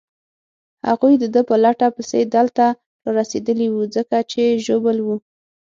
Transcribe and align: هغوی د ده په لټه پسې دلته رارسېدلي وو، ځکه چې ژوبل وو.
هغوی 0.87 1.13
د 1.19 1.25
ده 1.33 1.41
په 1.49 1.55
لټه 1.63 1.87
پسې 1.95 2.19
دلته 2.35 2.65
رارسېدلي 3.15 3.67
وو، 3.71 3.83
ځکه 3.95 4.17
چې 4.31 4.41
ژوبل 4.65 4.97
وو. 5.01 5.15